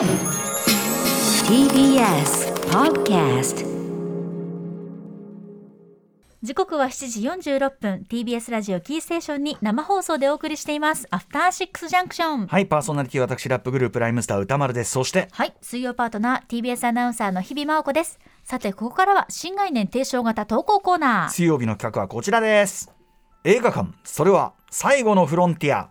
[0.00, 0.08] TBS
[2.70, 3.66] Podcast
[6.42, 8.06] 時刻は7時46分。
[8.08, 11.06] TBS ラジオキーステーションに生放送でお送りしています。
[11.10, 14.92] アフターシックスジャンクションはいパーソナリティ私ラップグループライムスター歌丸です。
[14.92, 18.18] そしてはい水曜パートナー TBS アナウンサーの日々真央子です。
[18.42, 21.28] さてここからは新概念提唱型投稿コーナー。
[21.28, 22.90] 水曜日の企画はこちらです。
[23.44, 23.92] 映画館。
[24.04, 25.90] それは最後のフロンティア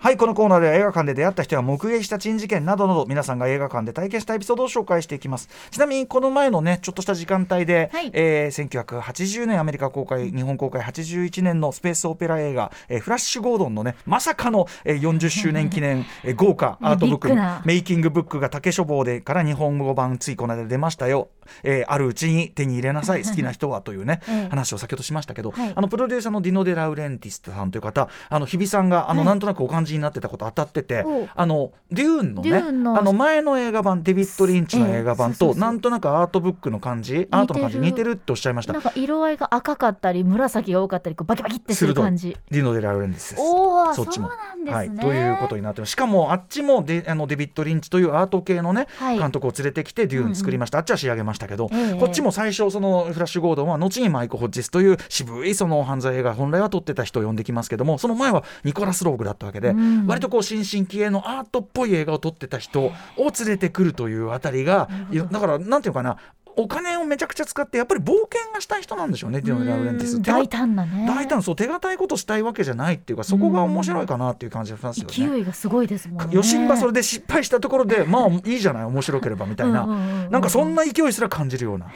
[0.00, 5.48] はいこのコーナーでは映画館で出会った人や目撃した珍事件などなど皆さんが映画館で体験したエピソードを紹介していきます。
[5.72, 8.10] ちなみにこの前のねちょっとした時間帯で、はい。
[8.12, 21.28] えー1980年アメリカ公開日本公開81年のスペースオペラ映画、えーフラッシュ・ゴードンのねまさかの、えー40周年記念、 えー豪華アートブックメイキングブックが竹書房でから日本語版ついこの間出ましたよ、
[21.62, 24.48] えーあるうちに手に入れなさい好きな人はというねええ。
[24.50, 25.72] 話を先ほどしましたけど、はい。
[25.74, 29.26] あのプロデューサーのディノ・デ・ラウレンティスさんという方あの日比さんがあの、はい。
[29.26, 35.60] なんとなくお感じになってたこと当たっててあのデューンのねあの前の映画版デビッド・リンチの映画版と、ええそうそうそう。
[35.60, 38.72] なんとなくアートブックの感じアートの感じ似てるっておっしゃいました。
[38.72, 42.36] なんか色合いが赤かったり紫が多かったりこうバキバキってする感じ。
[42.50, 43.42] ディノ・デ・ラウレンティスです。
[43.42, 44.28] おおそっちも。
[44.28, 45.92] なんですね、はい、ということになってます。
[45.92, 49.18] しかもあっちもデあのデビッド・リンチというアート系のね、はい。
[49.18, 52.00] 監督を連れてきてデューン作りました、あっちは仕上げましたけど、ええ。
[52.00, 60.06] こっちも最初そのフラッシュ・ゴードンは後にマイク・ホッジスという渋いその犯罪映画本来は撮ってた人を呼んできますけどもその前はニコラス・ローグだったわけで、うん。
[60.06, 64.88] 割とこう新進気鋭のアートっぽい映画を撮ってた人を連れてくるというあたりが
[65.30, 66.16] だからなんていうかな
[66.58, 71.06] お金をめちゃくちゃ使ってやっぱり冒険がしたい人なんでしょうねディノ・ラウレンティスうん大胆なね。
[71.06, 75.14] 大胆そう手堅いことしたいわけじゃないっていうかそこが面白いかなっていう感じがしますよね。
[75.14, 76.24] 勢いがすごいですもんね。
[76.32, 81.86] 余震場それで失敗したところで まあいいじゃない面白ければみたいな、なんかそんな勢いすら感じるような。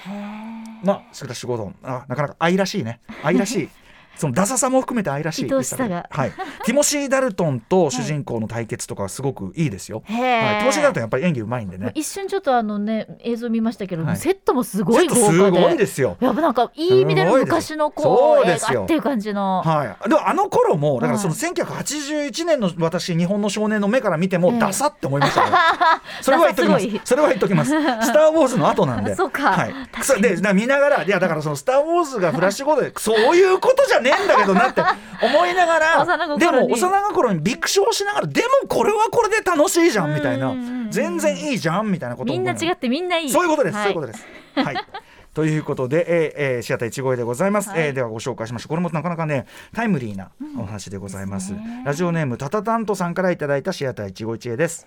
[0.84, 1.74] まあスクラッシュゴードン。
[1.82, 3.00] あなかなか愛らしいね。
[3.24, 3.68] 愛らしい。
[4.16, 5.50] そのダサさも含めて愛らしい。
[5.50, 6.06] 愛おしさが。
[6.10, 6.32] はい、
[6.64, 11.92] ティモシー・ダルトンと主人公の対決とかすごくいいですよ、はい、ティモシー・ダルトンやっぱり演技うまいんでね。
[11.94, 14.16] 一瞬ちょっとあのね映像見ましたけど、はい。
[14.16, 16.16] セットもすごい豪華すごいですよ。
[16.20, 18.72] やっぱなんかいい意味での昔のこそううですよ。
[18.72, 24.58] 映画っていう感じの、はい、でもあの頃もだからそのはい1981年の私日本の少年の目から見てもええ。
[24.58, 25.56] ダサって思いましたね、
[26.22, 27.00] それは言っときます。
[27.04, 27.70] それは言っときます。
[28.02, 29.14] スター・ウォーズの後なんで。
[29.14, 29.52] そうか。
[29.52, 29.74] はい、
[30.22, 34.82] で見ながらいやだからそのスター・ウォーズがフラッシュゴードンでそういうことじゃねえんだけどなって
[35.22, 36.04] 思いながら
[36.38, 40.48] でも幼心にビクションしながらでもこれはこれで楽しいじゃんみたいな。
[40.48, 40.90] うんうんうんうん。
[40.90, 43.30] 全然いいじゃんみたいなことみんな違ってみんないい。
[43.30, 44.26] そういうことです、はそういうことです。
[44.54, 44.76] はい。
[45.34, 47.80] ということで、えーえーシアター一期でございます、はい。
[47.80, 48.68] えーではご紹介しましょう。
[48.68, 51.82] これもなかなかねタイムリーなお話でございます,、ですね。
[51.84, 54.86] ラジオネームタタタントさんからいただいたシアター一期一会です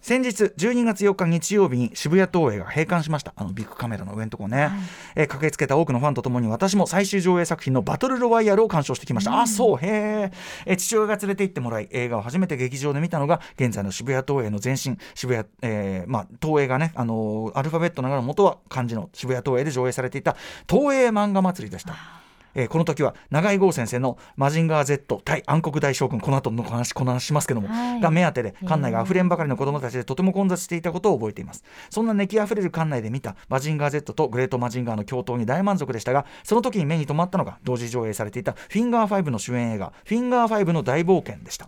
[0.00, 3.32] 先日12月4日日曜日に渋谷東映が閉館しました。
[3.36, 4.70] あのビッグカメラの上のとこね、
[5.14, 10.32] えー駆けつけた多くのファンとともに私も最終上映作品のバトルロワイヤルを鑑賞してきました、あそうへー。
[10.66, 14.98] えー父親が連れて行ってもらい映画を初めて劇場で見たのが現在の渋谷東映の前身。
[15.14, 20.36] 渋谷、えーまあ、東映がね、あのーアルファベットながら元は漢字の渋谷東映で上映されていた
[20.68, 22.19] 東映漫画祭りでした。
[22.54, 28.00] えーこの時は長井剛先生の「マジンガー Z 対暗黒大将軍」この後の話この話しますけども、はい。
[28.00, 31.64] が目当てで館内があふれんばかりの子供たちでとても混雑していたことを覚えています。
[31.90, 41.66] そんな熱気あふれる館内で見たマジンガー Z とグレートマジンガーの共闘に大満足でしたがその時に目に留まったのが同時上映されていたフィンガー5の主演映画「フィンガー5の大冒険」でした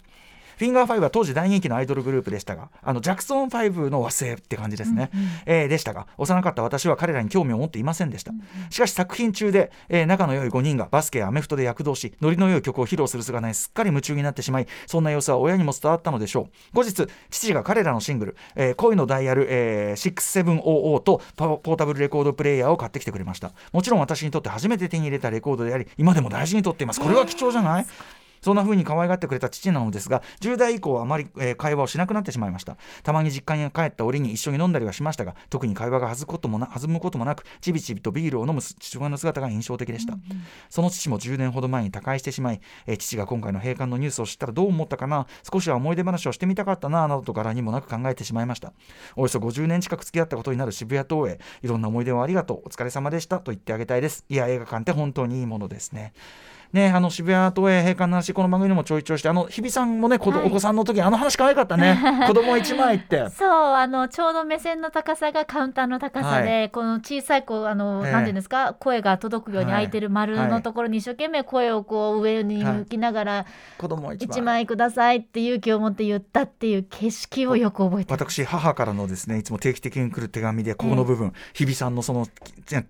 [0.62, 5.10] フィンガー5は当時大人気のアイドルグループでしたがあのジャクソン5の和製って感じですね、
[5.44, 8.30] えーでしたが幼かった私は彼らに興味を持っていませんでした、
[8.70, 16.76] しかし作品中で、えー仲の良い5人がバスケやアメフトで躍動しノリの良い曲を披露する姿にすっかり夢中になってしまいそんな様子は親にも伝わったのでしょう。
[16.76, 23.50] 後日父が彼らのシングル「えー恋のダイヤル、えー6700」とポポータブルレコードプレイヤーを買ってきてくれました。
[23.72, 27.00] もちろん私にとって初めて手に入れたレコードであり今でも大事にとっています。
[27.00, 27.86] これは貴重じゃない？
[28.42, 32.76] そんな風に可愛がってくれた父なのですが10代以降はあまり、えー会話をしなくなってしまいました。
[33.04, 40.16] たまに実家に帰った折に一緒に飲んだりはしましたが特に会話が弾むこともな弾むこともなくちびちびとビールを飲む父親の姿が印象的でした、
[40.68, 48.72] その父も10年ほど前に他界してしまい、えー父が今回の閉館のニュースを知ったらどう思ったかな少しは思い出話をしてみたかったななどと柄にもなく考えてしまいました。
[49.16, 54.24] およそ50年近く付き合ったことになる渋谷東映いろんな思い出をありがとうお疲れ様でしたと言ってあげたいです。
[54.28, 56.12] いや映画館って本当にいいものですね
[56.72, 61.98] ねあの渋谷東映閉館の話この番組でもちょいちょいしてあの日比さんもね、子はいお子さんの時あの話可愛かったね。
[62.26, 63.28] 子供一枚って。
[63.30, 73.46] そうあのちょうど目線の高さがカウンターの高さで、この小さい子あの、ええなんていうんですか声が届くようにはい開いてる丸のところに一生懸命声をこう上に向きながら
[73.78, 78.14] 子供一枚一枚くださいって勇気を持って言ったっていう景色をよく覚えてる。
[78.14, 82.26] 私母からのですねいつも定期的に来る手紙でここの部分、日比さんのその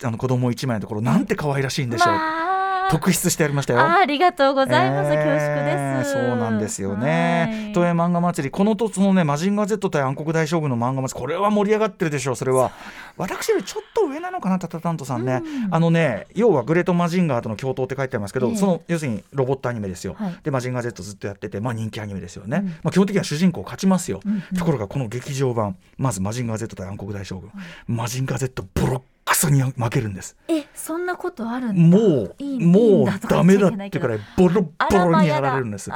[0.05, 2.52] あの子供一枚のところなんて可愛らしいんでしょう、まあ
[2.91, 3.81] 特筆してありましたよ。
[3.81, 6.13] あありがとうございます、えー恐縮です。
[6.13, 7.71] そうなんですよね。
[7.75, 12.73] 東映漫画祭り、このとそのね、マジンガー Z 対暗黒大将軍の漫画祭り、これは盛り上がってるでしょう、それは。
[13.17, 15.43] 私よりちょっと上なのかな、タタタントさんね。
[15.45, 20.15] うんあのね、要はグレートマジンガーとの共闘って書いてありますけど、ええその要するにロボットアニメですよ。
[20.19, 22.59] はいで、マジンガー Z ずっとやってて、まあ人気アニメですよね。
[22.59, 24.21] うんまあ基本的には主人公勝ちますよ。
[24.25, 27.51] うんうんところがこの劇場版、まずマジンガー Z 対暗黒大将軍、
[27.87, 29.01] マジンガー Z ボロッ
[29.47, 30.37] クソに負けるんです。
[30.49, 35.91] えそんなことあるもうもうダメだってくらいボロあボロにやられるんです。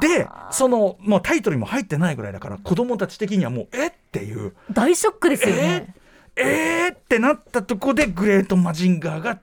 [0.00, 3.92] でその、まあ、タイトルにも入ってないぐらいだから子供たち的にはもうえっ？
[4.12, 4.54] ていう。
[4.72, 5.94] 大ショックですよね。
[6.36, 9.38] えーってなったとこでグレートマジンガーが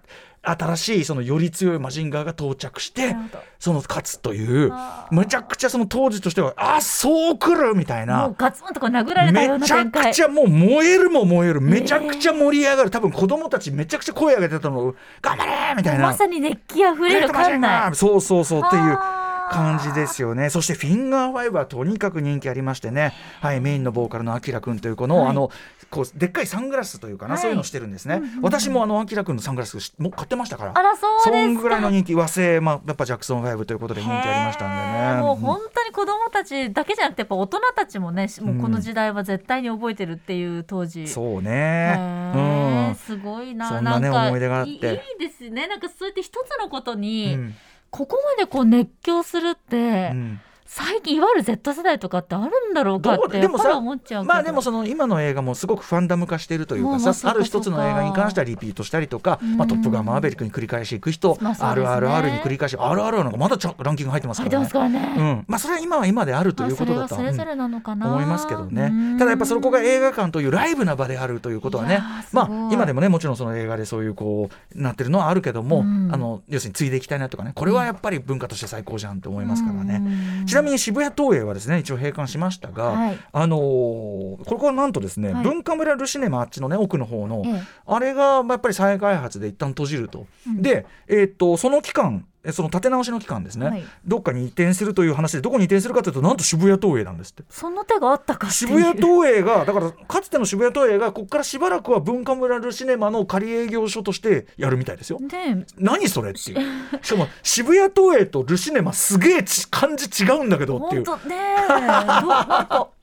[0.45, 3.16] 新しいそのより強いマジンガーが到着して
[3.60, 9.86] その勝つというあむちゃくちゃその当時としてはあそう来るみたいもなうガツンとこう殴られたようめちゃ。
[9.86, 11.62] くちゃもう燃えるも燃える。
[11.62, 12.90] めちゃくちゃ盛り上がる。
[12.92, 16.07] 多分子供たちめちゃくちゃ声上げてたのを頑張れみたいな。
[16.07, 17.95] まさに熱気あふれる館内。
[17.95, 19.19] そうそうそうっていうあ。
[19.19, 19.24] ー
[19.54, 20.50] 感じですよね。
[20.50, 25.28] そしてフィンガー5はとにかく人気ありましてね、はい、メインのボーカルのアキラくんというこの,、はい。
[25.30, 25.51] あの
[25.94, 27.42] こうでっかいサングラスというかな、はい。
[27.42, 28.42] そういうのしてるんですね、うんうんうん。
[28.42, 30.72] 私もあのアキラくんのサングラスしもう買ってましたから。
[30.75, 31.45] あらそうですか。
[31.45, 35.22] んぐらいの人気和製、まあ、やっぱジャクソン5ということで人気ありましたんでね。
[35.22, 41.07] もう本当に子供たちだけじゃなくてやっぱ大人たちもねもうこの時代は絶対に覚えてるっていう当時。
[41.07, 42.95] そうへねーうん。
[42.95, 43.69] すごいな。
[43.69, 44.72] そんなねか思い出があって。
[44.72, 45.68] いいいですね。
[45.68, 47.56] なんかそうやって一つのことに、うん。
[47.92, 54.33] ここまでこう熱狂するって、うん最近いわゆる Z 世代とかってあるんだろうかってでもさ思っちゃうけど。
[54.33, 61.95] まあでもその今の映画もすごくファンダム化しているというかもうまあさある一つの映画に関してはリピートしたりとか「まあ、トップガンマーヴェリック」に繰り返し行く人まあそうですね。
[61.95, 64.68] RRR に繰り返し RRR なんかまだちゃランキング入ってますからね。
[64.68, 65.15] からね。
[65.18, 68.83] うん、まあそれは今は今であるということだとまあそれはそれぞれなのかな、思いますけどね。
[68.83, 69.18] うん。
[69.18, 72.01] ただやっぱそこが映画館というライブな場であるということはいね
[72.31, 76.09] まあ今でもねもちろんその映画でそういうこうなってるのはあるけども、うん。
[76.12, 83.20] あの要するについでいきたいなとかねこれはやっぱり文化として最高じゃんって思いますからね、うんちなみに渋谷東映はですね一応閉館しましたが、はい。
[83.32, 85.44] あのーこれからなんとですね、はい。
[85.44, 87.62] 文化村ルシネマあっちのね奥の方の、ええ。
[87.86, 90.62] あれがまあやっぱり再開発で一旦閉じると、うん。
[90.62, 93.84] で、えーっとその期間えその立て直しの期間ですね、はい。
[94.06, 97.44] どっかに移転するという話でどこに移転するかというとなんと渋谷東映なんですって。
[97.50, 105.19] その手があったか渋谷東映がだからかつての渋谷東映がここからしばらくは文化村ルシネマの仮営業所としてやるみたいですよ。
[105.19, 107.00] ね何それっていう。
[107.01, 111.06] しかも渋谷東映とルシネマすげえち感じ違うんだけどっていう。
[111.06, 111.38] 本当ね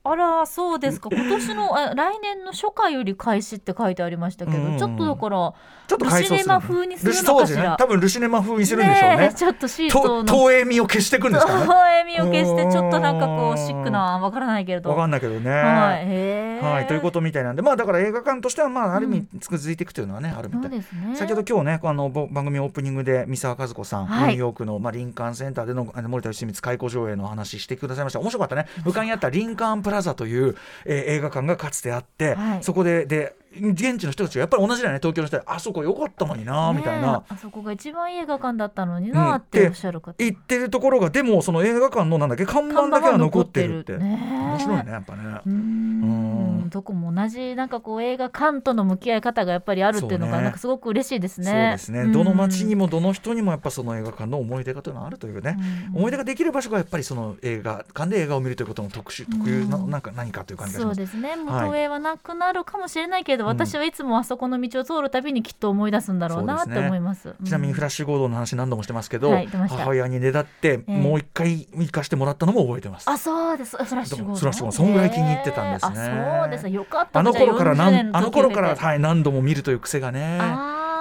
[0.03, 1.11] あらそうですか。
[1.13, 4.79] 今年のあ来年の初夏より開始って書いてありましたけど、うん。
[4.79, 5.53] ちょっとだから
[5.87, 7.71] ちょっと改装するルシネマ風にするのかしら？
[7.73, 7.77] ね。
[7.79, 9.31] 多分ルシネマ風にするんでしょうね。
[9.31, 10.33] えちょっとシートとの。
[10.33, 11.67] 東映味を消していくんですかね。
[11.69, 14.89] 笑みを消してちょっとなんかこうシックなわからないけれど。
[14.89, 15.51] わかんないけどね。
[15.51, 16.61] はい。
[16.61, 20.79] はい、ということみたいなんで、まあ、だから映画館としては、まあ、ある意味続いていくというのはね、あるみそたい。
[20.79, 21.15] うですね。
[21.15, 24.29] 先ほど今日ねあのぼ番組オープニングで三沢和子さん、はい。
[24.29, 28.21] ニューヨークの、まあ、リンカーンセンターでのあの森田芳光開校上映の話してくださいました。
[28.21, 28.67] 面白かったね。
[28.85, 32.63] 向かいにあったリンカーンプラザという、えー映画館がかつてあって、はい。
[32.63, 37.25] そこでで現地の人たちはやっぱり同じだよね東京の人はあそこ良かったのにな、みたいな。
[37.29, 43.97] あそこが一番いい映画館だったのにうんなっておっしゃる方、言ってるところがでもその映画館のなんだっけ看板だけは残ってるって。
[43.97, 45.23] 面白いねやっぱね。
[45.47, 46.71] うーん。
[46.71, 51.47] どこも同じなんかこう映画館との向き合い方がやっぱりあるっていうのがなんかすごく嬉しいですね。
[51.47, 52.13] そうですね、うん。
[52.13, 55.57] どの街にもどの人にもやっぱその映画館の思い出がというのはあるというね、
[55.91, 55.97] うん。
[55.97, 60.97] 思い出ができる場所がやっぱりその映画館で映画を見るということの特殊特有のなんか何かという感じがします。
[60.97, 61.35] そうですね。
[61.35, 61.65] もうはい。
[61.67, 67.35] 東映はなくなるかもしれないけど、うん私はいつもあそこの道を通るたびにきっと思い出すんだろうなって思います。
[67.45, 73.09] ちなみにフラッッシュ合同の話何度もしてますけど、はい母親にねだってええもう一回行かしてもらったのも覚えてます。
[73.11, 73.77] あ、そうです。
[73.77, 74.35] フラッシュ号。
[74.35, 76.71] フラッシュ号そんぐらい気に入ってたんですねへーあ、そうですね。
[76.71, 77.21] よかった。
[77.21, 80.39] あの頃からじゃあ40年なんあの頃からはい何度も見るという癖がね。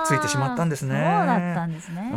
[0.06, 2.10] ついてしまったんですねそうだったんですうーね。
[2.10, 2.14] ん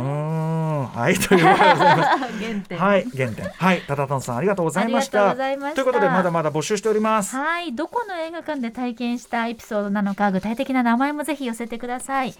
[0.87, 2.19] はいということでございます。
[2.43, 2.77] 原点。
[2.77, 5.33] はい原点はいタタトンさんありがとうございましありがとうた。
[5.33, 7.35] ございましたということでまだまだ募集しております。
[7.35, 12.33] はい、どこの映画館で体験したエピソードなのか具体的な名前もぜひ寄せてください。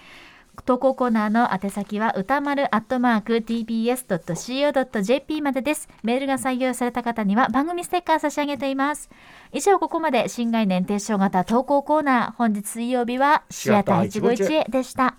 [0.65, 5.89] 投稿コーナーの宛先は歌丸アットマーク tbs.co.jp までです。
[6.03, 9.09] メールが採用された方には番組ステッカー差し上げています。
[9.51, 15.15] 以上ここまで新概念提唱型投稿コーナー本日水曜日はシアター一期一会でした。